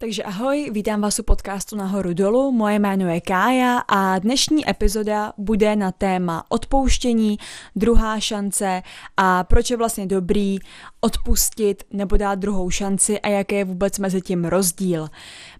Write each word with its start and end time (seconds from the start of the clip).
Takže 0.00 0.22
ahoj, 0.22 0.70
vítám 0.72 1.00
vás 1.00 1.18
u 1.18 1.22
podcastu 1.22 1.76
Nahoru 1.76 2.14
dolů, 2.14 2.52
moje 2.52 2.78
jméno 2.78 3.08
je 3.08 3.20
Kája 3.20 3.78
a 3.78 4.18
dnešní 4.18 4.70
epizoda 4.70 5.32
bude 5.38 5.76
na 5.76 5.92
téma 5.92 6.44
odpouštění, 6.48 7.38
druhá 7.76 8.20
šance 8.20 8.82
a 9.16 9.44
proč 9.44 9.70
je 9.70 9.76
vlastně 9.76 10.06
dobrý 10.06 10.58
odpustit 11.00 11.84
nebo 11.92 12.16
dát 12.16 12.34
druhou 12.34 12.70
šanci 12.70 13.20
a 13.20 13.28
jaký 13.28 13.54
je 13.54 13.64
vůbec 13.64 13.98
mezi 13.98 14.20
tím 14.20 14.44
rozdíl. 14.44 15.08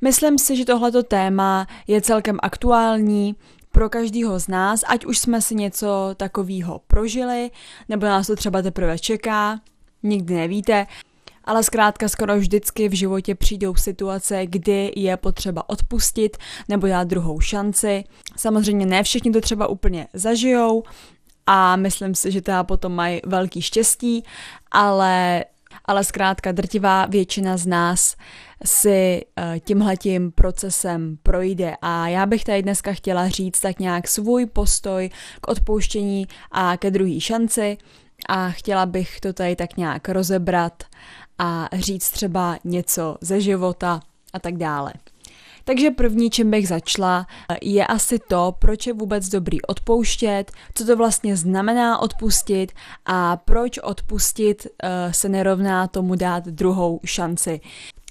Myslím 0.00 0.39
si, 0.39 0.57
že 0.57 0.64
tohleto 0.64 1.02
téma 1.02 1.66
je 1.86 2.00
celkem 2.00 2.39
aktuální, 2.43 3.36
pro 3.73 3.89
každého 3.89 4.41
z 4.41 4.48
nás, 4.48 4.84
ať 4.89 5.07
už 5.07 5.18
jsme 5.18 5.43
si 5.43 5.55
něco 5.55 6.11
takového 6.16 6.80
prožili, 6.86 7.50
nebo 7.89 8.07
nás 8.07 8.27
to 8.27 8.36
třeba 8.36 8.62
teprve 8.62 8.98
čeká, 8.98 9.61
nikdy 10.02 10.34
nevíte, 10.34 10.86
ale 11.48 11.62
zkrátka 11.62 12.08
skoro 12.08 12.36
vždycky 12.36 12.88
v 12.88 12.92
životě 12.92 13.34
přijdou 13.34 13.74
situace, 13.74 14.46
kdy 14.46 14.92
je 14.96 15.16
potřeba 15.16 15.68
odpustit 15.68 16.36
nebo 16.68 16.86
dát 16.86 17.09
druhou 17.09 17.40
šanci. 17.40 18.04
Samozřejmě 18.36 18.86
ne 18.86 19.02
všichni 19.02 19.30
to 19.30 19.40
třeba 19.40 19.66
úplně 19.66 20.09
zažijou 20.14 20.82
a 21.46 21.76
myslím 21.76 22.14
si, 22.14 22.30
že 22.30 22.42
teda 22.42 22.64
potom 22.64 22.92
mají 22.92 23.20
velký 23.26 23.62
štěstí, 23.62 24.24
ale, 24.70 25.45
ale 25.84 26.04
zkrátka 26.04 26.52
drtivá 26.52 27.06
většina 27.06 27.56
z 27.56 27.66
nás 27.66 28.16
si 28.65 29.23
uh, 29.38 29.59
tímhletím 29.59 30.32
procesem 30.32 31.18
projde 31.23 31.74
a 31.82 32.09
já 32.09 32.26
bych 32.26 32.45
tady 32.45 32.62
dneska 32.62 32.92
chtěla 32.92 33.28
říct 33.28 33.60
tak 33.60 33.78
nějak 33.78 34.09
svůj 34.09 34.46
postoj 34.46 35.10
k 35.40 35.48
odpouštění 35.48 36.26
a 36.51 36.76
ke 36.76 36.90
druhé 36.90 37.20
šanci 37.20 37.78
a 38.28 38.51
chtěla 38.51 38.87
bych 38.87 39.20
to 39.20 39.32
tady 39.32 39.56
tak 39.56 39.76
nějak 39.76 40.09
rozebrat 40.09 40.84
a 41.38 41.69
říct 41.73 42.10
třeba 42.10 42.59
něco 42.65 43.16
ze 43.20 43.41
života 43.41 44.01
a 44.33 44.38
tak 44.38 44.56
dále. 44.56 44.92
Takže 45.69 45.91
první, 45.91 46.30
čím 46.30 46.51
bych 46.51 46.69
začala, 46.69 47.26
je 47.62 47.87
asi 47.87 48.18
to, 48.18 48.54
proč 48.59 48.87
je 48.87 48.93
vůbec 48.93 49.29
dobrý 49.29 49.62
odpouštět, 49.62 50.52
co 50.74 50.87
to 50.87 50.96
vlastně 50.96 51.37
znamená 51.37 51.99
odpustit 51.99 52.73
a 53.07 53.37
proč 53.37 53.79
odpustit 53.79 54.66
uh, 54.66 55.12
se 55.12 55.29
nerovná 55.29 55.87
tomu 55.87 56.15
dát 56.15 56.45
druhou 56.45 57.01
šanci. 57.04 57.60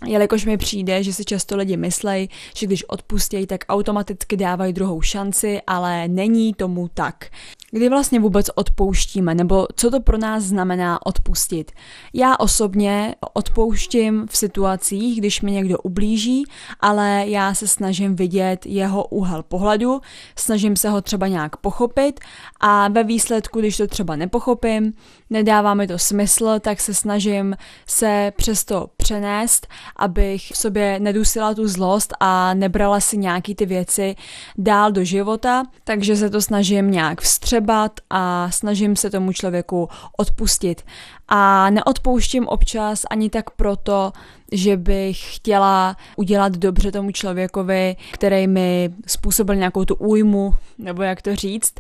Jelikož 0.06 0.46
mi 0.46 0.58
přijde, 0.58 1.04
že 1.04 1.14
si 1.14 1.26
často 1.26 1.58
lidi 1.58 1.78
myslejí, 1.78 2.30
že 2.56 2.66
když 2.66 2.84
odpustějí, 2.84 3.48
tak 3.48 3.66
automaticky 3.70 4.38
dávají 4.38 4.74
druhou 4.74 5.02
šanci, 5.02 5.62
ale 5.68 6.08
není 6.08 6.54
tomu 6.54 6.88
tak. 6.88 7.26
Kdy 7.72 7.90
vlastně 7.90 8.20
vůbec 8.20 8.50
odpouštíme, 8.56 9.36
nebo 9.36 9.68
co 9.76 9.92
to 9.92 10.00
pro 10.00 10.18
nás 10.18 10.44
znamená 10.44 11.06
odpustit? 11.06 11.72
Já 12.14 12.38
osobně 12.38 13.16
odpouštím 13.34 14.28
v 14.30 14.38
situacích, 14.38 15.20
když 15.20 15.42
mi 15.42 15.52
někdo 15.52 15.78
ublíží, 15.78 16.44
ale 16.80 17.24
já 17.28 17.54
se 17.54 17.68
snažím 17.68 18.16
vidět 18.16 18.66
jeho 18.66 19.04
úhel 19.08 19.44
pohledu, 19.44 20.02
snažím 20.36 20.76
se 20.76 20.90
ho 20.90 21.02
třeba 21.02 21.28
nějak 21.28 21.58
pochopit 21.58 22.20
a 22.60 22.88
ve 22.88 23.04
výsledku, 23.04 23.60
když 23.60 23.78
to 23.78 23.88
třeba 23.88 24.16
nepochopím, 24.16 24.94
nedává 25.30 25.74
mi 25.74 25.88
to 25.88 26.00
smysl, 26.00 26.60
tak 26.60 26.80
se 26.80 26.94
snažím 26.94 27.56
se 27.88 28.34
přesto 28.36 28.88
přenést, 28.98 29.68
abych 29.96 30.52
v 30.52 30.58
sobě 30.58 31.00
nedusila 31.00 31.54
tu 31.54 31.68
zlost 31.68 32.14
a 32.20 32.54
nebrala 32.54 33.00
si 33.00 33.18
nějaký 33.18 33.56
ty 33.56 33.66
věci 33.66 34.16
dál 34.58 34.92
do 34.92 35.04
života, 35.04 35.64
takže 35.84 36.16
se 36.16 36.30
to 36.30 36.42
snažím 36.42 36.92
nějak 36.92 37.22
vstřebat 37.58 38.00
a 38.10 38.52
snažím 38.52 38.96
se 38.96 39.10
tomu 39.10 39.34
člověku 39.34 39.90
odpustit. 40.18 40.86
A 41.28 41.70
neodpouštím 41.70 42.48
občas 42.48 43.06
ani 43.10 43.30
tak 43.30 43.50
proto, 43.50 44.12
že 44.52 44.78
bych 44.78 45.36
chtěla 45.36 45.98
udělat 46.16 46.58
dobře 46.58 46.92
tomu 46.92 47.12
člověkovi, 47.12 47.96
který 48.12 48.48
mi 48.48 48.90
způsobil 49.08 49.56
nějakou 49.56 49.86
tu 49.86 49.96
újmu, 49.96 50.54
nebo 50.78 51.04
jak 51.04 51.22
to 51.22 51.36
říct, 51.36 51.74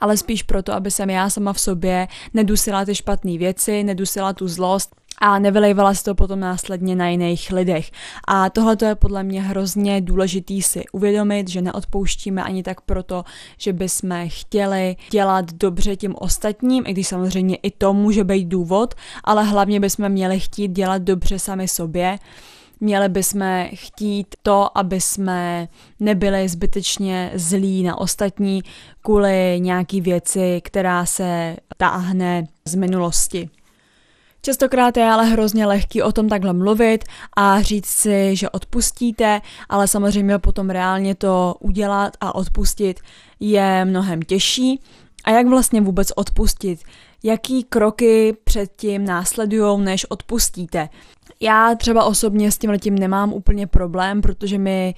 ale 0.00 0.16
spíš 0.16 0.42
proto, 0.42 0.72
aby 0.72 0.90
jsem 0.90 1.10
já 1.10 1.30
sama 1.30 1.52
v 1.52 1.60
sobě 1.60 2.08
nedusila 2.34 2.84
ty 2.84 2.94
špatné 2.94 3.38
věci, 3.38 3.84
nedusila 3.84 4.32
tu 4.32 4.48
zlost, 4.48 4.94
a 5.18 5.38
nevylejvala 5.38 5.94
se 5.94 6.04
to 6.04 6.14
potom 6.14 6.40
následně 6.40 6.96
na 6.96 7.08
jiných 7.08 7.52
lidech. 7.52 7.90
A 8.28 8.50
tohle 8.50 8.76
je 8.86 8.94
podle 8.94 9.22
mě 9.22 9.42
hrozně 9.42 10.00
důležitý 10.00 10.62
si 10.62 10.84
uvědomit, 10.92 11.48
že 11.48 11.62
neodpouštíme 11.62 12.42
ani 12.42 12.62
tak 12.62 12.80
proto, 12.80 13.24
že 13.58 13.72
bychom 13.72 14.24
chtěli 14.28 14.96
dělat 15.10 15.52
dobře 15.52 15.96
tím 15.96 16.14
ostatním, 16.18 16.84
i 16.86 16.92
když 16.92 17.08
samozřejmě 17.08 17.56
i 17.56 17.70
to 17.70 17.92
může 17.94 18.24
být 18.24 18.44
důvod, 18.44 18.94
ale 19.24 19.44
hlavně 19.44 19.80
bychom 19.80 20.08
měli 20.08 20.40
chtít 20.40 20.68
dělat 20.68 21.02
dobře 21.02 21.38
sami 21.38 21.68
sobě. 21.68 22.18
Měli 22.80 23.08
bychom 23.08 23.64
chtít 23.74 24.26
to, 24.42 24.78
aby 24.78 25.00
jsme 25.00 25.68
nebyli 26.00 26.48
zbytečně 26.48 27.30
zlí 27.34 27.82
na 27.82 27.98
ostatní 27.98 28.62
kvůli 29.02 29.56
nějaký 29.58 30.00
věci, 30.00 30.60
která 30.64 31.06
se 31.06 31.56
táhne 31.76 32.46
z 32.64 32.74
minulosti. 32.74 33.50
Častokrát 34.44 34.96
je 34.96 35.04
ale 35.04 35.24
hrozně 35.24 35.66
lehký 35.66 36.02
o 36.02 36.12
tom 36.12 36.28
takhle 36.28 36.52
mluvit 36.52 37.04
a 37.36 37.62
říct 37.62 37.86
si, 37.86 38.36
že 38.36 38.50
odpustíte, 38.50 39.40
ale 39.68 39.88
samozřejmě 39.88 40.38
potom 40.38 40.70
reálně 40.70 41.14
to 41.14 41.54
udělat 41.60 42.16
a 42.20 42.34
odpustit 42.34 43.00
je 43.40 43.84
mnohem 43.84 44.22
těžší. 44.22 44.80
A 45.24 45.30
jak 45.30 45.46
vlastně 45.46 45.80
vůbec 45.80 46.12
odpustit? 46.16 46.80
Jaký 47.22 47.64
kroky 47.64 48.36
předtím 48.44 49.04
následují, 49.04 49.80
než 49.80 50.06
odpustíte? 50.08 50.88
Já 51.40 51.74
třeba 51.74 52.04
osobně 52.04 52.52
s 52.52 52.58
tím 52.58 52.70
letím 52.70 52.98
nemám 52.98 53.32
úplně 53.32 53.66
problém, 53.66 54.22
protože 54.22 54.58
mi, 54.58 54.94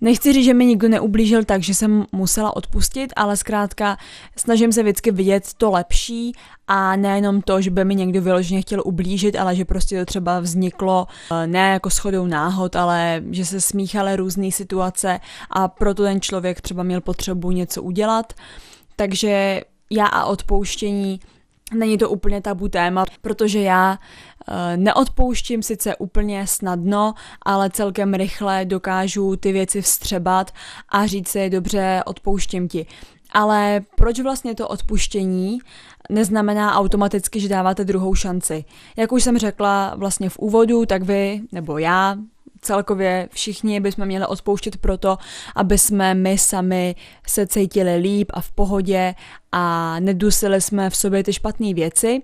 nechci 0.00 0.32
říct, 0.32 0.44
že 0.44 0.54
mi 0.54 0.66
nikdo 0.66 0.88
neublížil 0.88 1.44
tak, 1.44 1.62
že 1.62 1.74
jsem 1.74 2.04
musela 2.12 2.56
odpustit, 2.56 3.12
ale 3.16 3.36
zkrátka 3.36 3.96
snažím 4.36 4.72
se 4.72 4.82
vždycky 4.82 5.10
vidět 5.10 5.54
to 5.56 5.70
lepší 5.70 6.32
a 6.68 6.96
nejenom 6.96 7.42
to, 7.42 7.60
že 7.60 7.70
by 7.70 7.84
mi 7.84 7.94
někdo 7.94 8.22
vyloženě 8.22 8.62
chtěl 8.62 8.82
ublížit, 8.84 9.36
ale 9.36 9.56
že 9.56 9.64
prostě 9.64 9.98
to 9.98 10.04
třeba 10.04 10.40
vzniklo 10.40 11.06
eh, 11.32 11.46
ne 11.46 11.72
jako 11.72 11.90
schodou 11.90 12.26
náhod, 12.26 12.76
ale 12.76 13.22
že 13.30 13.44
se 13.44 13.60
smíchaly 13.60 14.16
různé 14.16 14.50
situace 14.50 15.20
a 15.50 15.68
proto 15.68 16.02
ten 16.02 16.20
člověk 16.20 16.60
třeba 16.60 16.82
měl 16.82 17.00
potřebu 17.00 17.50
něco 17.50 17.82
udělat. 17.82 18.32
Takže 18.96 19.60
já 19.90 20.06
a 20.06 20.24
odpouštění 20.24 21.20
Není 21.74 21.98
to 21.98 22.10
úplně 22.10 22.40
tabu 22.40 22.68
téma, 22.68 23.04
protože 23.22 23.60
já 23.60 23.98
e, 24.48 24.76
neodpouštím 24.76 25.62
sice 25.62 25.96
úplně 25.96 26.46
snadno, 26.46 27.14
ale 27.42 27.70
celkem 27.70 28.14
rychle 28.14 28.64
dokážu 28.64 29.36
ty 29.36 29.52
věci 29.52 29.82
vstřebat 29.82 30.50
a 30.88 31.06
říct 31.06 31.28
si, 31.28 31.50
dobře, 31.50 32.02
odpouštím 32.06 32.68
ti. 32.68 32.86
Ale 33.32 33.80
proč 33.96 34.20
vlastně 34.20 34.54
to 34.54 34.68
odpuštění 34.68 35.58
neznamená 36.10 36.74
automaticky, 36.74 37.40
že 37.40 37.48
dáváte 37.48 37.84
druhou 37.84 38.14
šanci? 38.14 38.64
Jak 38.96 39.12
už 39.12 39.22
jsem 39.22 39.38
řekla 39.38 39.94
vlastně 39.96 40.28
v 40.28 40.38
úvodu, 40.38 40.86
tak 40.86 41.02
vy, 41.02 41.40
nebo 41.52 41.78
já, 41.78 42.16
celkově 42.60 43.28
všichni 43.32 43.80
bychom 43.80 44.06
měli 44.06 44.26
odpouštět 44.26 44.76
proto, 44.76 45.18
aby 45.56 45.78
jsme 45.78 46.14
my 46.14 46.38
sami 46.38 46.94
se 47.26 47.46
cítili 47.46 47.96
líp 47.96 48.30
a 48.34 48.40
v 48.40 48.52
pohodě 48.52 49.14
a 49.52 49.96
nedusili 50.00 50.60
jsme 50.60 50.90
v 50.90 50.96
sobě 50.96 51.24
ty 51.24 51.32
špatné 51.32 51.74
věci. 51.74 52.22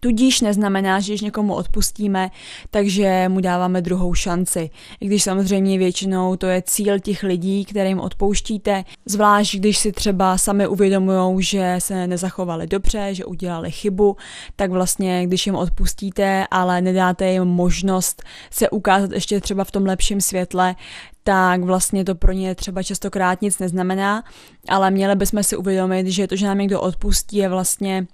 Tudíž 0.00 0.40
neznamená, 0.40 1.00
že 1.00 1.12
když 1.12 1.20
někomu 1.20 1.54
odpustíme, 1.54 2.30
takže 2.70 3.28
mu 3.28 3.40
dáváme 3.40 3.82
druhou 3.82 4.14
šanci. 4.14 4.70
I 5.00 5.06
když 5.06 5.22
samozřejmě 5.22 5.78
většinou 5.78 6.36
to 6.36 6.46
je 6.46 6.62
cíl 6.62 6.98
těch 6.98 7.22
lidí, 7.22 7.64
kterým 7.64 8.00
odpouštíte, 8.00 8.84
zvlášť 9.06 9.56
když 9.56 9.78
si 9.78 9.92
třeba 9.92 10.38
sami 10.38 10.66
uvědomují, 10.66 11.44
že 11.44 11.76
se 11.78 12.06
nezachovali 12.06 12.66
dobře, 12.66 13.08
že 13.14 13.24
udělali 13.24 13.70
chybu, 13.70 14.16
tak 14.56 14.70
vlastně 14.70 15.26
když 15.26 15.46
jim 15.46 15.54
odpustíte, 15.54 16.46
ale 16.50 16.80
nedáte 16.80 17.32
jim 17.32 17.44
možnost 17.44 18.22
se 18.50 18.70
ukázat 18.70 19.12
ještě 19.12 19.40
třeba 19.40 19.64
v 19.64 19.70
tom 19.70 19.86
lepším 19.86 20.20
světle, 20.20 20.74
tak 21.22 21.62
vlastně 21.62 22.04
to 22.04 22.14
pro 22.14 22.32
ně 22.32 22.54
třeba 22.54 22.82
častokrát 22.82 23.42
nic 23.42 23.58
neznamená, 23.58 24.24
ale 24.68 24.90
měli 24.90 25.16
bychom 25.16 25.42
si 25.42 25.56
uvědomit, 25.56 26.06
že 26.06 26.26
to, 26.26 26.36
že 26.36 26.46
nám 26.46 26.58
někdo 26.58 26.80
odpustí, 26.80 27.36
je 27.36 27.48
vlastně 27.48 28.06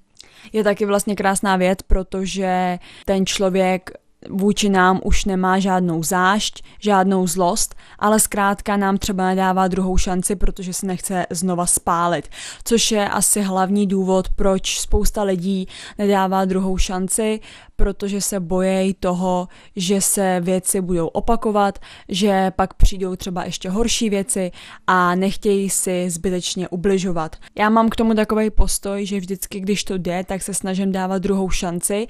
je 0.52 0.64
taky 0.64 0.86
vlastně 0.86 1.16
krásná 1.16 1.56
věc, 1.56 1.78
protože 1.82 2.78
ten 3.04 3.26
člověk 3.26 3.90
vůči 4.28 4.68
nám 4.68 5.00
už 5.04 5.24
nemá 5.24 5.58
žádnou 5.58 6.02
zášť, 6.02 6.64
žádnou 6.78 7.26
zlost, 7.26 7.74
ale 7.98 8.20
zkrátka 8.20 8.76
nám 8.76 8.98
třeba 8.98 9.26
nedává 9.26 9.68
druhou 9.68 9.96
šanci, 9.96 10.36
protože 10.36 10.72
se 10.72 10.86
nechce 10.86 11.26
znova 11.30 11.66
spálit. 11.66 12.28
Což 12.64 12.90
je 12.90 13.08
asi 13.08 13.42
hlavní 13.42 13.86
důvod, 13.86 14.28
proč 14.28 14.80
spousta 14.80 15.22
lidí 15.22 15.68
nedává 15.98 16.44
druhou 16.44 16.78
šanci, 16.78 17.40
protože 17.76 18.20
se 18.20 18.40
bojejí 18.40 18.94
toho, 18.94 19.48
že 19.76 20.00
se 20.00 20.40
věci 20.40 20.80
budou 20.80 21.06
opakovat, 21.06 21.78
že 22.08 22.52
pak 22.56 22.74
přijdou 22.74 23.16
třeba 23.16 23.44
ještě 23.44 23.70
horší 23.70 24.10
věci 24.10 24.50
a 24.86 25.14
nechtějí 25.14 25.70
si 25.70 26.10
zbytečně 26.10 26.68
ubližovat. 26.68 27.36
Já 27.58 27.70
mám 27.70 27.88
k 27.88 27.96
tomu 27.96 28.14
takový 28.14 28.50
postoj, 28.50 29.06
že 29.06 29.20
vždycky, 29.20 29.60
když 29.60 29.84
to 29.84 29.98
jde, 29.98 30.24
tak 30.24 30.42
se 30.42 30.54
snažím 30.54 30.92
dávat 30.92 31.18
druhou 31.18 31.50
šanci, 31.50 32.06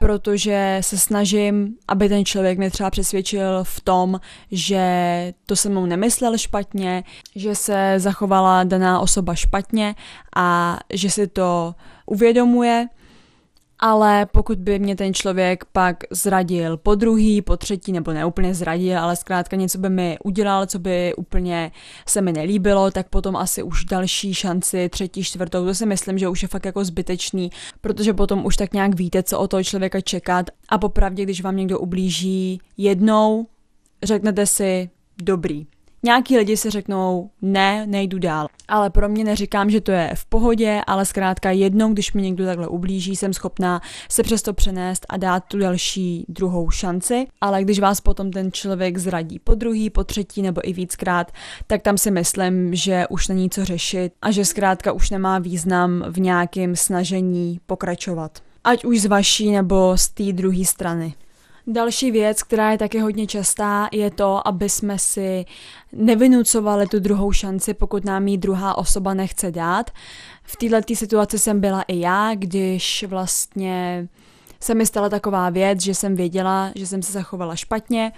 protože 0.00 0.78
se 0.80 0.98
snažím, 0.98 1.76
aby 1.88 2.08
ten 2.08 2.24
člověk 2.24 2.58
mě 2.58 2.70
třeba 2.70 2.90
přesvědčil 2.90 3.64
v 3.64 3.80
tom, 3.80 4.20
že 4.50 4.82
to 5.46 5.56
se 5.56 5.68
mnou 5.68 5.86
nemyslel 5.86 6.38
špatně, 6.38 7.04
že 7.36 7.54
se 7.54 7.94
zachovala 7.96 8.64
daná 8.64 9.00
osoba 9.00 9.34
špatně 9.34 9.94
a 10.36 10.78
že 10.92 11.10
si 11.10 11.26
to 11.26 11.74
uvědomuje 12.06 12.88
ale 13.80 14.26
pokud 14.26 14.58
by 14.58 14.78
mě 14.78 14.96
ten 14.96 15.14
člověk 15.14 15.64
pak 15.72 15.96
zradil 16.10 16.76
po 16.76 16.94
druhý, 16.94 17.42
po 17.42 17.56
třetí, 17.56 17.92
nebo 17.92 18.12
ne 18.12 18.24
úplně 18.24 18.54
zradil, 18.54 18.98
ale 18.98 19.16
zkrátka 19.16 19.56
něco 19.56 19.78
by 19.78 19.90
mi 19.90 20.18
udělal, 20.24 20.66
co 20.66 20.78
by 20.78 21.14
úplně 21.14 21.72
se 22.06 22.20
mi 22.20 22.32
nelíbilo, 22.32 22.90
tak 22.90 23.08
potom 23.08 23.36
asi 23.36 23.62
už 23.62 23.84
další 23.84 24.34
šanci, 24.34 24.88
třetí, 24.88 25.24
čtvrtou, 25.24 25.64
to 25.64 25.74
si 25.74 25.86
myslím, 25.86 26.18
že 26.18 26.28
už 26.28 26.42
je 26.42 26.48
fakt 26.48 26.66
jako 26.66 26.84
zbytečný, 26.84 27.50
protože 27.80 28.14
potom 28.14 28.46
už 28.46 28.56
tak 28.56 28.74
nějak 28.74 28.94
víte, 28.94 29.22
co 29.22 29.38
o 29.38 29.48
toho 29.48 29.64
člověka 29.64 30.00
čekat. 30.00 30.46
A 30.68 30.78
popravdě, 30.78 31.22
když 31.22 31.42
vám 31.42 31.56
někdo 31.56 31.78
ublíží 31.78 32.60
jednou, 32.76 33.46
řeknete 34.02 34.46
si, 34.46 34.90
dobrý, 35.22 35.66
Nějaký 36.02 36.38
lidi 36.38 36.56
si 36.56 36.70
řeknou, 36.70 37.30
ne, 37.42 37.86
nejdu 37.86 38.18
dál. 38.18 38.46
Ale 38.68 38.90
pro 38.90 39.08
mě 39.08 39.24
neříkám, 39.24 39.70
že 39.70 39.80
to 39.80 39.92
je 39.92 40.10
v 40.14 40.24
pohodě, 40.24 40.80
ale 40.86 41.04
zkrátka 41.04 41.50
jednou, 41.50 41.92
když 41.92 42.12
mi 42.12 42.22
někdo 42.22 42.44
takhle 42.44 42.68
ublíží, 42.68 43.16
jsem 43.16 43.32
schopná 43.32 43.82
se 44.08 44.22
přesto 44.22 44.52
přenést 44.52 45.06
a 45.08 45.16
dát 45.16 45.44
tu 45.44 45.58
další 45.58 46.24
druhou 46.28 46.70
šanci. 46.70 47.26
Ale 47.40 47.62
když 47.62 47.78
vás 47.78 48.00
potom 48.00 48.30
ten 48.30 48.52
člověk 48.52 48.98
zradí 48.98 49.38
po 49.38 49.54
druhý, 49.54 49.90
po 49.90 50.04
třetí 50.04 50.42
nebo 50.42 50.68
i 50.68 50.72
víckrát, 50.72 51.32
tak 51.66 51.82
tam 51.82 51.98
si 51.98 52.10
myslím, 52.10 52.74
že 52.74 53.06
už 53.10 53.28
není 53.28 53.50
co 53.50 53.64
řešit 53.64 54.12
a 54.22 54.30
že 54.30 54.44
zkrátka 54.44 54.92
už 54.92 55.10
nemá 55.10 55.38
význam 55.38 56.04
v 56.08 56.20
nějakém 56.20 56.76
snažení 56.76 57.60
pokračovat. 57.66 58.38
Ať 58.64 58.84
už 58.84 59.00
z 59.00 59.06
vaší 59.06 59.50
nebo 59.50 59.92
z 59.96 60.08
té 60.08 60.32
druhé 60.32 60.64
strany. 60.64 61.14
Další 61.72 62.10
věc, 62.10 62.42
která 62.42 62.70
je 62.72 62.78
taky 62.78 62.98
hodně 62.98 63.26
častá, 63.26 63.88
je 63.92 64.10
to, 64.10 64.48
aby 64.48 64.68
jsme 64.68 64.98
si 64.98 65.44
nevynucovali 65.92 66.86
tu 66.86 67.00
druhou 67.00 67.32
šanci, 67.32 67.74
pokud 67.74 68.04
nám 68.04 68.28
ji 68.28 68.38
druhá 68.38 68.78
osoba 68.78 69.14
nechce 69.14 69.50
dát. 69.50 69.90
V 70.42 70.56
této 70.56 70.94
situaci 70.94 71.38
jsem 71.38 71.60
byla 71.60 71.82
i 71.82 72.00
já, 72.00 72.34
když 72.34 73.04
vlastně 73.08 74.08
se 74.60 74.74
mi 74.74 74.86
stala 74.86 75.08
taková 75.08 75.50
věc, 75.50 75.80
že 75.80 75.94
jsem 75.94 76.14
věděla, 76.14 76.70
že 76.74 76.86
jsem 76.86 77.02
se 77.02 77.12
zachovala 77.12 77.56
špatně 77.56 78.12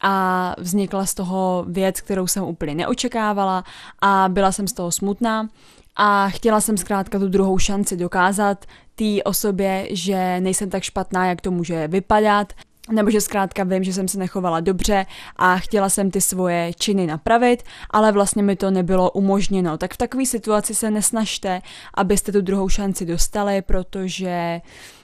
a 0.00 0.54
vznikla 0.58 1.06
z 1.06 1.14
toho 1.14 1.64
věc, 1.68 2.00
kterou 2.00 2.26
jsem 2.26 2.44
úplně 2.44 2.74
neočekávala 2.74 3.64
a 4.00 4.24
byla 4.28 4.52
jsem 4.52 4.68
z 4.68 4.72
toho 4.72 4.92
smutná 4.92 5.48
a 5.96 6.28
chtěla 6.28 6.60
jsem 6.60 6.76
zkrátka 6.76 7.18
tu 7.18 7.28
druhou 7.28 7.58
šanci 7.58 7.96
dokázat 7.96 8.64
té 8.94 9.22
osobě, 9.24 9.88
že 9.90 10.40
nejsem 10.40 10.70
tak 10.70 10.82
špatná, 10.82 11.26
jak 11.26 11.40
to 11.40 11.50
může 11.50 11.88
vypadat, 11.88 12.52
nebo 12.90 13.10
že 13.10 13.20
zkrátka 13.20 13.64
vím, 13.64 13.84
že 13.84 13.92
jsem 13.92 14.08
se 14.08 14.18
nechovala 14.18 14.60
dobře 14.60 15.06
a 15.36 15.58
chtěla 15.58 15.88
jsem 15.88 16.10
ty 16.10 16.20
svoje 16.20 16.70
činy 16.78 17.06
napravit, 17.06 17.62
ale 17.90 18.12
vlastně 18.12 18.42
mi 18.42 18.56
to 18.56 18.70
nebylo 18.70 19.10
umožněno. 19.10 19.78
Tak 19.78 19.94
v 19.94 19.96
takové 19.96 20.26
situaci 20.26 20.74
se 20.74 20.90
nesnažte, 20.90 21.62
abyste 21.94 22.32
tu 22.32 22.40
druhou 22.40 22.68
šanci 22.68 23.06
dostali, 23.06 23.62
protože 23.62 24.60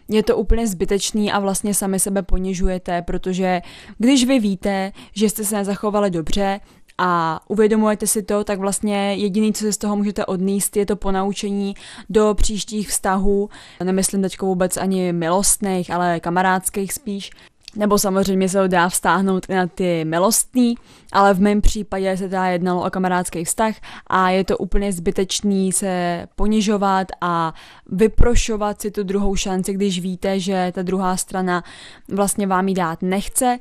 je 0.09 0.23
to 0.23 0.37
úplně 0.37 0.67
zbytečný 0.67 1.33
a 1.33 1.39
vlastně 1.39 1.75
sami 1.75 2.01
sebe 2.01 2.23
ponižujete, 2.23 3.03
protože 3.03 3.63
když 3.99 4.25
vy 4.25 4.39
víte, 4.39 4.93
že 5.15 5.31
jste 5.31 5.45
se 5.45 5.57
nezachovali 5.57 6.11
dobře, 6.11 6.61
a 6.99 7.41
uvědomujete 7.49 8.07
si 8.07 8.23
to, 8.23 8.45
tak 8.45 8.59
vlastně 8.59 9.15
jediný, 9.15 9.53
co 9.53 9.65
si 9.65 9.73
z 9.73 9.79
toho 9.79 9.97
můžete 9.97 10.27
odníst, 10.27 10.77
je 10.77 10.87
to 10.87 10.97
ponaučení 10.97 11.75
do 12.11 12.35
příštích 12.35 12.89
vztahů. 12.89 13.51
Nemyslím 13.85 14.23
teď 14.23 14.41
vůbec 14.41 14.77
ani 14.77 15.13
milostných, 15.13 15.91
ale 15.91 16.21
kamarádských 16.21 16.93
spíš, 16.93 17.31
nebo 17.77 17.99
samozřejmě 17.99 18.49
se 18.49 18.61
ho 18.61 18.67
dá 18.67 18.89
vztáhnout 18.89 19.47
i 19.49 19.55
na 19.55 19.67
ty 19.67 20.05
milostný, 20.05 20.75
ale 21.13 21.35
v 21.35 21.41
mém 21.41 21.61
případě 21.61 22.17
se 22.17 22.29
teda 22.29 22.47
jednalo 22.47 22.87
o 22.87 22.91
kamarádský 22.91 23.45
vztah 23.45 23.75
a 24.07 24.31
je 24.31 24.45
to 24.45 24.59
úplně 24.59 24.93
zbytečný 24.93 25.73
se 25.73 26.27
ponižovat 26.37 27.07
a 27.21 27.55
vyprošovat 27.87 28.81
si 28.81 28.91
tu 28.91 29.03
druhou 29.03 29.37
šanci, 29.37 29.73
když 29.73 30.01
víte, 30.01 30.41
že 30.41 30.73
ta 30.75 30.83
druhá 30.83 31.17
strana 31.17 31.65
vlastně 32.09 32.47
vám 32.47 32.69
ji 32.69 32.75
dát 32.75 33.03
nechce. 33.03 33.59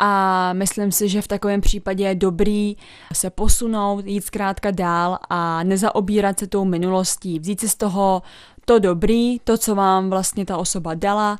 A 0.00 0.52
myslím 0.52 0.92
si, 0.92 1.08
že 1.08 1.22
v 1.22 1.28
takovém 1.28 1.60
případě 1.60 2.04
je 2.04 2.14
dobrý 2.14 2.76
se 3.12 3.30
posunout, 3.30 4.06
jít 4.06 4.24
zkrátka 4.24 4.70
dál 4.70 5.18
a 5.30 5.62
nezaobírat 5.62 6.38
se 6.38 6.46
tou 6.46 6.64
minulostí, 6.64 7.38
vzít 7.38 7.60
si 7.60 7.68
z 7.68 7.74
toho 7.74 8.22
to 8.64 8.78
dobrý, 8.78 9.38
to, 9.38 9.58
co 9.58 9.74
vám 9.74 10.10
vlastně 10.10 10.46
ta 10.46 10.56
osoba 10.56 10.94
dala 10.94 11.38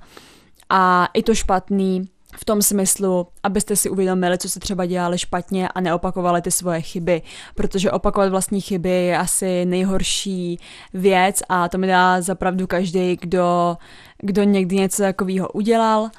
a 0.70 1.08
i 1.14 1.22
to 1.22 1.34
špatný 1.34 2.08
v 2.36 2.44
tom 2.44 2.62
smyslu, 2.62 3.26
abyste 3.42 3.76
si 3.76 3.90
uvědomili, 3.90 4.38
co 4.38 4.48
se 4.48 4.60
třeba 4.60 4.86
dělali 4.86 5.18
špatně 5.18 5.68
a 5.68 5.80
neopakovali 5.80 6.42
ty 6.42 6.50
svoje 6.50 6.80
chyby, 6.80 7.22
protože 7.54 7.90
opakovat 7.90 8.30
vlastní 8.30 8.60
chyby 8.60 8.90
je 8.90 9.18
asi 9.18 9.64
nejhorší 9.64 10.58
věc 10.94 11.42
a 11.48 11.68
to 11.68 11.78
mi 11.78 11.86
dá 11.86 12.20
zapravdu 12.20 12.66
každý, 12.66 13.16
kdo, 13.20 13.76
kdo 14.18 14.42
někdy 14.42 14.76
něco 14.76 15.02
takového 15.02 15.48
udělal, 15.48 16.10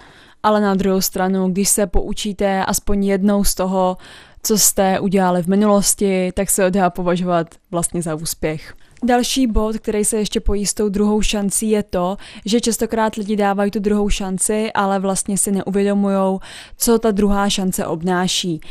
ale 0.44 0.62
na 0.62 0.76
druhou 0.76 1.02
stranu, 1.02 1.50
když 1.50 1.70
se 1.70 1.88
poučíte 1.88 2.66
aspoň 2.66 3.06
jednou 3.06 3.44
z 3.44 3.56
toho, 3.56 3.98
co 4.44 4.58
jste 4.58 5.00
udělali 5.00 5.44
v 5.44 5.48
minulosti, 5.48 6.32
tak 6.36 6.50
se 6.50 6.72
dá 6.72 6.90
považovat 6.90 7.48
vlastně 7.72 8.02
za 8.02 8.16
úspěch. 8.16 8.74
Další 9.04 9.48
bod, 9.48 9.78
který 9.78 10.06
se 10.06 10.18
ještě 10.18 10.40
pojí 10.40 10.66
s 10.66 10.74
tou 10.74 10.90
druhou 10.90 11.22
šancí, 11.22 11.70
je 11.70 11.84
to, 11.84 12.18
že 12.46 12.62
častokrát 12.62 13.16
lidi 13.16 13.36
dávají 13.36 13.72
tu 13.72 13.80
druhou 13.80 14.10
šanci, 14.10 14.72
ale 14.72 15.00
vlastně 15.00 15.38
si 15.38 15.52
neuvědomují, 15.52 16.40
co 16.78 17.00
ta 17.00 17.12
druhá 17.12 17.50
šance 17.50 17.86
obnáší. 17.86 18.62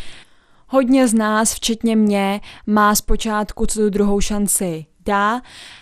Hodně 0.68 1.08
z 1.08 1.14
nás, 1.14 1.54
včetně 1.54 1.96
mě, 1.96 2.40
má 2.66 2.94
zpočátku 2.94 3.66
co 3.66 3.80
tu 3.80 3.90
druhou 3.90 4.20
šanci 4.20 4.86
dá, 5.06 5.40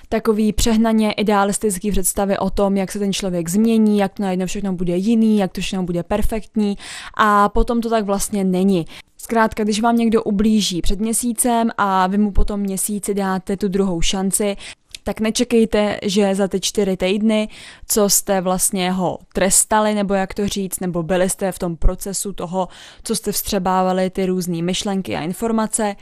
takový 0.09 0.53
přehnaně 0.53 1.13
idealistický 1.13 1.91
představy 1.91 2.39
o 2.39 2.51
tom, 2.51 2.77
jak 2.77 2.93
se 2.93 2.99
ten 2.99 3.13
člověk 3.13 3.49
změní, 3.49 3.99
jak 3.99 4.15
to 4.15 4.23
najednou 4.23 4.47
všechno 4.47 4.73
bude 4.73 4.97
jiný, 4.97 5.39
jak 5.39 5.53
to 5.53 5.61
všechno 5.61 5.83
bude 5.83 6.03
perfektní 6.03 6.79
a 7.15 7.49
potom 7.49 7.81
to 7.81 7.91
tak 7.91 8.05
vlastně 8.05 8.45
není. 8.45 8.87
Zkrátka, 9.27 9.65
když 9.65 9.81
vám 9.81 9.97
někdo 9.97 10.23
ublíží 10.23 10.83
před 10.83 11.01
měsícem 11.01 11.71
a 11.79 12.07
vy 12.07 12.19
mu 12.19 12.31
potom 12.31 12.61
měsíci 12.61 13.15
dáte 13.15 13.57
tu 13.57 13.69
druhou 13.69 14.01
šanci, 14.01 14.57
tak 15.05 15.21
nečekejte, 15.21 15.99
že 16.03 16.35
za 16.35 16.49
ty 16.49 16.61
čtyři 16.61 16.97
týdny, 16.97 17.49
co 17.89 18.09
jste 18.09 18.41
vlastně 18.41 18.93
ho 18.93 19.19
trestali, 19.33 19.95
nebo 19.95 20.15
jak 20.15 20.35
to 20.35 20.49
říct, 20.49 20.81
nebo 20.81 21.03
byli 21.03 21.31
jste 21.31 21.53
v 21.53 21.59
tom 21.59 21.77
procesu 21.77 22.33
toho, 22.33 22.69
co 23.05 23.17
jste 23.17 23.33
vstřebávali 23.33 24.11
ty 24.11 24.27
různé 24.27 24.63
myšlenky 24.63 25.17
a 25.17 25.21
informace, 25.21 25.97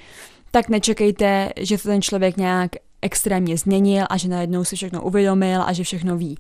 tak 0.51 0.69
nečekejte, 0.69 1.51
že 1.61 1.79
se 1.79 1.89
ten 1.89 2.03
člověk 2.03 2.37
nějak 2.37 2.71
extrémně 3.05 3.57
změnil 3.57 4.07
a 4.11 4.17
že 4.17 4.29
najednou 4.29 4.65
si 4.65 4.77
všechno 4.77 5.03
uvědomil 5.03 5.63
a 5.63 5.73
že 5.73 5.85
všechno 5.85 6.17
ví. 6.17 6.39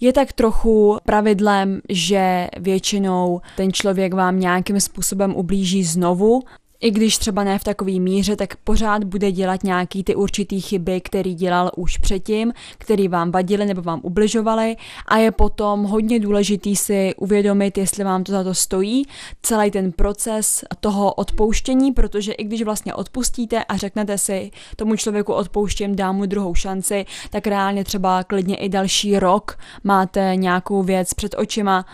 Je 0.00 0.12
tak 0.12 0.32
trochu 0.32 0.98
pravidlem, 1.04 1.80
že 1.88 2.48
většinou 2.58 3.40
ten 3.56 3.72
člověk 3.72 4.14
vám 4.14 4.40
nějakým 4.40 4.80
způsobem 4.80 5.36
ublíží 5.36 5.84
znovu 5.84 6.42
i 6.80 6.90
když 6.90 7.18
třeba 7.18 7.44
ne 7.44 7.58
v 7.58 7.64
takové 7.64 7.92
míře, 7.92 8.36
tak 8.36 8.56
pořád 8.56 9.04
bude 9.04 9.32
dělat 9.32 9.64
nějaký 9.64 10.04
ty 10.04 10.14
určitý 10.14 10.60
chyby, 10.60 11.00
který 11.00 11.34
dělal 11.34 11.70
už 11.76 11.98
předtím, 11.98 12.52
který 12.78 13.08
vám 13.08 13.30
vadili 13.30 13.66
nebo 13.66 13.82
vám 13.82 14.00
ubližovali 14.02 14.76
a 15.06 15.16
je 15.16 15.30
potom 15.30 15.84
hodně 15.84 16.20
důležitý 16.20 16.76
si 16.76 17.14
uvědomit, 17.16 17.78
jestli 17.78 18.04
vám 18.04 18.24
to 18.24 18.32
za 18.32 18.44
to 18.44 18.54
stojí, 18.54 19.06
celý 19.42 19.70
ten 19.70 19.92
proces 19.92 20.64
toho 20.80 21.12
odpouštění, 21.12 21.92
protože 21.92 22.32
i 22.32 22.44
když 22.44 22.62
vlastně 22.62 22.94
odpustíte 22.94 23.64
a 23.64 23.76
řeknete 23.76 24.18
si 24.18 24.50
tomu 24.76 24.96
člověku 24.96 25.32
odpouštěm, 25.32 25.96
dám 25.96 26.16
mu 26.16 26.26
druhou 26.26 26.54
šanci, 26.54 27.06
tak 27.30 27.46
reálně 27.46 27.84
třeba 27.84 28.24
klidně 28.24 28.56
i 28.56 28.68
další 28.68 29.18
rok 29.18 29.58
máte 29.84 30.32
nějakou 30.34 30.82
věc 30.82 31.14
před 31.14 31.34
očima, 31.38 31.84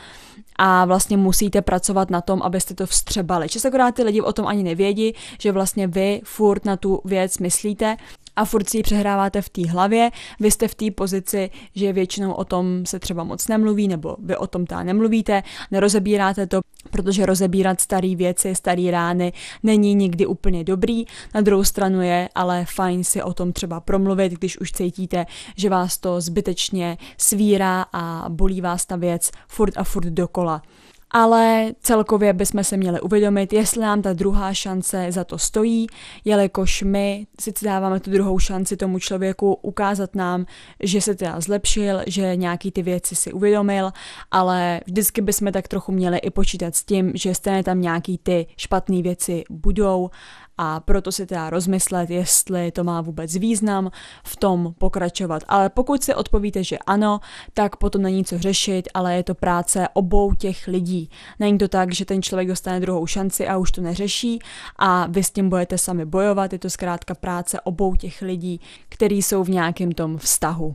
a 0.56 0.84
vlastně 0.84 1.16
musíte 1.16 1.62
pracovat 1.62 2.10
na 2.10 2.20
tom, 2.20 2.42
abyste 2.42 2.74
to 2.74 2.86
vstřebali. 2.86 3.48
Častokrát 3.48 3.94
ty 3.94 4.02
lidi 4.02 4.20
o 4.20 4.32
tom 4.32 4.46
ani 4.46 4.62
nevědí, 4.62 5.14
že 5.40 5.52
vlastně 5.52 5.86
vy 5.86 6.20
furt 6.24 6.64
na 6.64 6.76
tu 6.76 7.00
věc 7.04 7.38
myslíte 7.38 7.96
a 8.36 8.44
furt 8.44 8.70
si 8.70 8.76
ji 8.76 8.82
přehráváte 8.82 9.42
v 9.42 9.48
té 9.48 9.68
hlavě, 9.68 10.10
vy 10.40 10.50
jste 10.50 10.68
v 10.68 10.74
té 10.74 10.90
pozici, 10.90 11.50
že 11.74 11.92
většinou 11.92 12.32
o 12.32 12.44
tom 12.44 12.86
se 12.86 12.98
třeba 12.98 13.24
moc 13.24 13.48
nemluví, 13.48 13.88
nebo 13.88 14.16
vy 14.18 14.36
o 14.36 14.46
tom 14.46 14.66
tá 14.66 14.82
nemluvíte, 14.82 15.42
nerozebíráte 15.70 16.46
to, 16.46 16.60
protože 16.90 17.26
rozebírat 17.26 17.80
staré 17.80 18.16
věci, 18.16 18.54
staré 18.54 18.90
rány 18.90 19.32
není 19.62 19.94
nikdy 19.94 20.26
úplně 20.26 20.64
dobrý. 20.64 21.04
Na 21.34 21.40
druhou 21.40 21.64
stranu 21.64 22.02
je 22.02 22.28
ale 22.34 22.64
fajn 22.64 23.04
si 23.04 23.22
o 23.22 23.34
tom 23.34 23.52
třeba 23.52 23.80
promluvit, 23.80 24.32
když 24.32 24.60
už 24.60 24.72
cítíte, 24.72 25.26
že 25.56 25.68
vás 25.70 25.98
to 25.98 26.20
zbytečně 26.20 26.98
svírá 27.18 27.86
a 27.92 28.24
bolí 28.28 28.60
vás 28.60 28.86
ta 28.86 28.96
věc 28.96 29.30
furt 29.48 29.76
a 29.76 29.84
furt 29.84 30.06
dokola. 30.06 30.62
Ale 31.16 31.72
celkově 31.80 32.32
bychom 32.32 32.64
se 32.64 32.76
měli 32.76 33.00
uvědomit, 33.00 33.52
jestli 33.52 33.80
nám 33.80 34.02
ta 34.02 34.12
druhá 34.12 34.54
šance 34.54 35.06
za 35.10 35.24
to 35.24 35.38
stojí, 35.38 35.86
jelikož 36.24 36.82
my 36.82 37.26
sice 37.40 37.64
dáváme 37.64 38.00
tu 38.00 38.10
druhou 38.10 38.38
šanci 38.38 38.76
tomu 38.76 38.98
člověku 38.98 39.54
ukázat 39.54 40.14
nám, 40.14 40.46
že 40.80 41.00
se 41.00 41.14
teda 41.14 41.40
zlepšil, 41.40 42.00
že 42.06 42.36
nějaký 42.36 42.70
ty 42.70 42.82
věci 42.82 43.16
si 43.16 43.32
uvědomil, 43.32 43.92
ale 44.30 44.80
vždycky 44.86 45.22
bychom 45.22 45.52
tak 45.52 45.68
trochu 45.68 45.92
měli 45.92 46.18
i 46.18 46.30
počítat 46.30 46.74
s 46.76 46.84
tím, 46.84 47.12
že 47.14 47.34
stejně 47.34 47.64
tam 47.64 47.80
nějaký 47.80 48.18
ty 48.18 48.46
špatné 48.56 49.02
věci 49.02 49.44
budou 49.50 50.10
a 50.58 50.80
proto 50.80 51.12
si 51.12 51.26
teda 51.26 51.50
rozmyslet, 51.50 52.10
jestli 52.10 52.70
to 52.70 52.84
má 52.84 53.00
vůbec 53.00 53.36
význam 53.36 53.90
v 54.24 54.36
tom 54.36 54.74
pokračovat. 54.78 55.42
Ale 55.48 55.70
pokud 55.70 56.02
si 56.02 56.14
odpovíte, 56.14 56.64
že 56.64 56.78
ano, 56.78 57.20
tak 57.54 57.76
potom 57.76 58.02
není 58.02 58.24
co 58.24 58.38
řešit, 58.38 58.88
ale 58.94 59.16
je 59.16 59.22
to 59.22 59.34
práce 59.34 59.88
obou 59.92 60.34
těch 60.34 60.66
lidí. 60.66 61.10
Není 61.40 61.58
to 61.58 61.68
tak, 61.68 61.94
že 61.94 62.04
ten 62.04 62.22
člověk 62.22 62.48
dostane 62.48 62.80
druhou 62.80 63.06
šanci 63.06 63.48
a 63.48 63.58
už 63.58 63.72
to 63.72 63.80
neřeší 63.80 64.38
a 64.78 65.06
vy 65.06 65.24
s 65.24 65.30
tím 65.30 65.48
budete 65.48 65.78
sami 65.78 66.04
bojovat, 66.04 66.52
je 66.52 66.58
to 66.58 66.70
zkrátka 66.70 67.14
práce 67.14 67.60
obou 67.60 67.94
těch 67.94 68.22
lidí, 68.22 68.60
který 68.88 69.22
jsou 69.22 69.44
v 69.44 69.50
nějakém 69.50 69.92
tom 69.92 70.18
vztahu. 70.18 70.74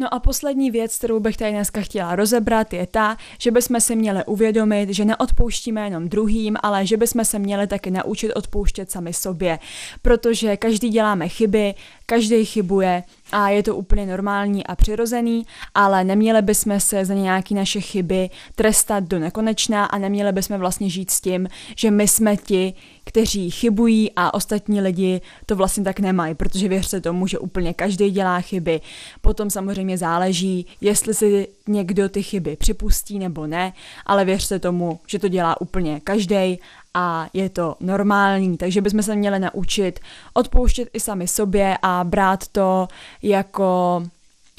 No 0.00 0.14
a 0.14 0.20
poslední 0.20 0.70
věc, 0.70 0.98
kterou 0.98 1.20
bych 1.20 1.36
tady 1.36 1.50
dneska 1.50 1.80
chtěla 1.80 2.16
rozebrat, 2.16 2.72
je 2.72 2.86
ta, 2.86 3.16
že 3.38 3.50
bychom 3.50 3.80
si 3.80 3.96
měli 3.96 4.24
uvědomit, 4.26 4.88
že 4.90 5.04
neodpouštíme 5.04 5.84
jenom 5.84 6.08
druhým, 6.08 6.56
ale 6.62 6.86
že 6.86 6.96
bychom 6.96 7.24
se 7.24 7.38
měli 7.38 7.66
taky 7.66 7.90
naučit 7.90 8.32
odpouštět 8.32 8.90
sami 8.90 9.12
sobě, 9.12 9.58
protože 10.02 10.56
každý 10.56 10.88
děláme 10.88 11.28
chyby, 11.28 11.74
každý 12.10 12.44
chybuje 12.44 13.02
a 13.32 13.48
je 13.48 13.62
to 13.62 13.76
úplně 13.76 14.06
normální 14.06 14.66
a 14.66 14.76
přirozený, 14.76 15.46
ale 15.74 16.04
neměli 16.04 16.42
bychom 16.42 16.80
se 16.80 17.04
za 17.04 17.14
nějaké 17.14 17.54
naše 17.54 17.80
chyby 17.80 18.30
trestat 18.54 19.04
do 19.04 19.18
nekonečna 19.18 19.84
a 19.84 19.98
neměli 19.98 20.32
bychom 20.32 20.58
vlastně 20.58 20.90
žít 20.90 21.10
s 21.10 21.20
tím, 21.20 21.48
že 21.76 21.90
my 21.90 22.08
jsme 22.08 22.36
ti, 22.36 22.74
kteří 23.04 23.50
chybují 23.50 24.10
a 24.16 24.34
ostatní 24.34 24.80
lidi 24.80 25.20
to 25.46 25.56
vlastně 25.56 25.84
tak 25.84 26.00
nemají, 26.00 26.34
protože 26.34 26.68
věřte 26.68 27.00
tomu, 27.00 27.26
že 27.26 27.38
úplně 27.38 27.74
každý 27.74 28.10
dělá 28.10 28.40
chyby. 28.40 28.80
Potom 29.20 29.50
samozřejmě 29.50 29.98
záleží, 29.98 30.66
jestli 30.80 31.14
si 31.14 31.48
někdo 31.68 32.08
ty 32.08 32.22
chyby 32.22 32.56
připustí 32.56 33.18
nebo 33.18 33.46
ne, 33.46 33.72
ale 34.06 34.24
věřte 34.24 34.58
tomu, 34.58 35.00
že 35.06 35.18
to 35.18 35.28
dělá 35.28 35.60
úplně 35.60 36.00
každý 36.00 36.58
a 36.94 37.28
je 37.32 37.48
to 37.48 37.76
normální, 37.80 38.56
takže 38.56 38.80
bychom 38.80 39.02
se 39.02 39.16
měli 39.16 39.38
naučit 39.38 40.00
odpouštět 40.34 40.88
i 40.92 41.00
sami 41.00 41.28
sobě 41.28 41.78
a 41.82 42.04
brát 42.04 42.48
to 42.48 42.88
jako 43.22 44.02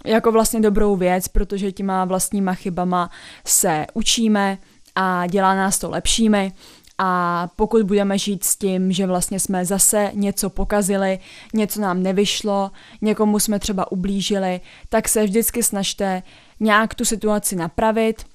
jako 0.06 0.32
vlastně 0.32 0.60
dobrou 0.62 0.96
věc, 0.96 1.28
protože 1.28 1.72
těma 1.72 2.06
vlastníma 2.06 2.54
chybama 2.54 3.10
se 3.46 3.86
učíme 3.94 4.58
a 4.96 5.28
dělá 5.28 5.56
nás 5.56 5.80
to 5.80 5.90
lepšími. 5.90 6.52
A 6.98 7.50
pokud 7.56 7.84
budeme 7.84 8.18
žít 8.18 8.44
s 8.44 8.56
tím, 8.56 8.92
že 8.92 9.08
vlastně 9.08 9.40
jsme 9.40 9.66
zase 9.66 10.12
něco 10.14 10.50
pokazili, 10.50 11.20
něco 11.54 11.82
nám 11.82 12.04
nevyšlo, 12.04 12.72
někomu 13.02 13.40
jsme 13.40 13.60
třeba 13.60 13.92
ublížili, 13.92 14.62
tak 14.90 15.10
se 15.10 15.24
vždycky 15.24 15.64
snažte 15.64 16.24
nějak 16.60 16.96
tu 16.96 17.06
situaci 17.06 17.56
napravit, 17.56 18.26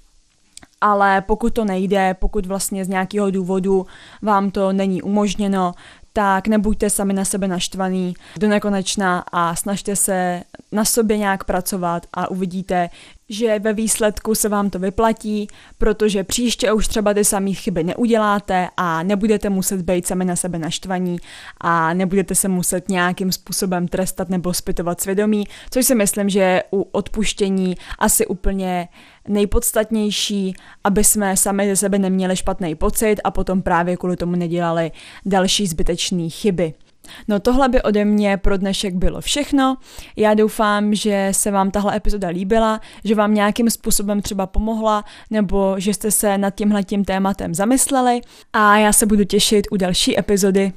ale 0.81 1.21
pokud 1.21 1.55
to 1.55 1.65
nejde, 1.65 2.15
pokud 2.15 2.47
vlastně 2.47 2.85
z 2.85 2.89
nějakého 2.89 3.31
důvodu 3.31 3.87
vám 4.23 4.51
to 4.51 4.73
není 4.73 5.03
umožněno, 5.03 5.73
tak 6.13 6.49
nebuďte 6.49 6.91
sami 6.91 7.13
na 7.13 7.25
sebe 7.25 7.49
naštvaný 7.49 8.15
do 8.39 8.49
nekonečna 8.49 9.25
a 9.33 9.55
snažte 9.55 9.97
se 9.97 10.43
na 10.77 10.85
sobě 10.85 11.19
nějak 11.19 11.45
pracovat 11.45 12.07
a 12.13 12.31
uvidíte, 12.31 12.91
že 13.29 13.59
ve 13.59 13.73
výsledku 13.73 14.35
se 14.35 14.49
vám 14.49 14.71
to 14.71 14.79
vyplatí, 14.79 15.49
protože 15.79 16.25
příště 16.25 16.73
už 16.73 16.89
třeba 16.89 17.15
ty 17.15 17.25
samé 17.25 17.53
chyby 17.53 17.85
neuděláte 17.85 18.69
a 18.77 19.03
nebudete 19.03 19.51
muset 19.51 19.83
být 19.83 20.07
sami 20.07 20.25
na 20.25 20.37
sebe 20.37 20.59
naštvaní 20.59 21.19
a 21.61 21.95
nebudete 21.95 22.35
se 22.35 22.49
muset 22.49 22.89
nějakým 22.89 23.33
způsobem 23.33 23.89
trestat 23.89 24.29
nebo 24.29 24.55
zpytovat 24.55 25.01
svědomí, 25.01 25.45
což 25.71 25.87
si 25.87 25.95
myslím, 25.95 26.29
že 26.29 26.41
je 26.41 26.63
u 26.73 26.83
odpuštění 26.83 27.77
asi 27.99 28.27
úplně 28.27 28.89
nejpodstatnější, 29.29 30.55
aby 30.85 31.05
jsme 31.05 31.37
sami 31.37 31.69
ze 31.69 31.77
sebe 31.77 31.99
neměli 31.99 32.37
špatný 32.37 32.75
pocit 32.75 33.17
a 33.25 33.31
potom 33.31 33.63
právě 33.63 33.97
kvůli 33.97 34.17
tomu 34.17 34.37
nedělali 34.37 34.93
další 35.25 35.67
zbytečné 35.67 36.29
chyby. 36.29 36.75
No 37.29 37.41
tohle 37.41 37.69
by 37.69 37.83
ode 37.83 38.05
mě 38.05 38.37
pro 38.37 38.57
dnešek 38.57 38.95
bylo 38.95 39.21
všechno. 39.21 39.77
Já 40.17 40.35
doufám, 40.35 40.95
že 40.95 41.29
se 41.31 41.51
vám 41.51 41.71
tahle 41.71 41.97
epizoda 41.97 42.29
líbila, 42.29 42.81
že 43.05 43.15
vám 43.15 43.35
nějakým 43.35 43.71
způsobem 43.71 44.23
třeba 44.23 44.47
pomohla, 44.47 45.05
nebo 45.31 45.75
že 45.79 45.95
jste 45.95 46.11
se 46.11 46.39
nad 46.39 46.55
tímhle 46.55 46.85
tím 46.85 47.05
tématem 47.05 47.55
zamysleli 47.55 48.21
a 48.53 48.77
já 48.77 48.93
se 48.93 49.07
budu 49.07 49.25
těšit 49.25 49.67
u 49.71 49.77
další 49.77 50.19
epizody. 50.19 50.73